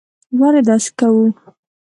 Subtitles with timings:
[0.39, 1.25] ولې داسې کوو.